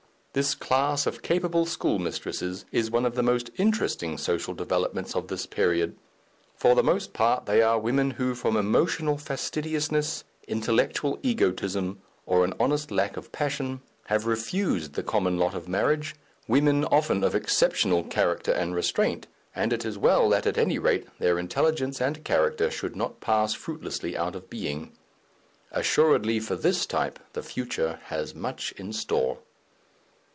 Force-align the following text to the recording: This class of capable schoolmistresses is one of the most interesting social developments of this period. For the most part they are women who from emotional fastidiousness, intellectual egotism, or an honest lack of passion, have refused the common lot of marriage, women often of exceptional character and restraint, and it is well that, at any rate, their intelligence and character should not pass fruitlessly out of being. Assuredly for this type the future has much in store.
This 0.33 0.55
class 0.55 1.05
of 1.07 1.21
capable 1.21 1.65
schoolmistresses 1.65 2.63
is 2.71 2.89
one 2.89 3.05
of 3.05 3.15
the 3.15 3.21
most 3.21 3.49
interesting 3.57 4.17
social 4.17 4.53
developments 4.53 5.13
of 5.13 5.27
this 5.27 5.45
period. 5.45 5.97
For 6.55 6.73
the 6.73 6.81
most 6.81 7.11
part 7.11 7.47
they 7.47 7.61
are 7.61 7.77
women 7.77 8.11
who 8.11 8.33
from 8.33 8.55
emotional 8.55 9.17
fastidiousness, 9.17 10.23
intellectual 10.47 11.19
egotism, 11.21 12.01
or 12.25 12.45
an 12.45 12.53
honest 12.61 12.91
lack 12.91 13.17
of 13.17 13.33
passion, 13.33 13.81
have 14.05 14.25
refused 14.25 14.93
the 14.93 15.03
common 15.03 15.37
lot 15.37 15.53
of 15.53 15.67
marriage, 15.67 16.15
women 16.47 16.85
often 16.85 17.25
of 17.25 17.35
exceptional 17.35 18.05
character 18.05 18.53
and 18.53 18.73
restraint, 18.73 19.27
and 19.53 19.73
it 19.73 19.83
is 19.83 19.97
well 19.97 20.29
that, 20.29 20.47
at 20.47 20.57
any 20.57 20.79
rate, 20.79 21.07
their 21.19 21.37
intelligence 21.39 21.99
and 21.99 22.23
character 22.23 22.71
should 22.71 22.95
not 22.95 23.19
pass 23.19 23.53
fruitlessly 23.53 24.15
out 24.15 24.37
of 24.37 24.49
being. 24.49 24.93
Assuredly 25.73 26.39
for 26.39 26.55
this 26.55 26.85
type 26.85 27.19
the 27.33 27.43
future 27.43 27.99
has 28.05 28.33
much 28.33 28.71
in 28.77 28.93
store. 28.93 29.39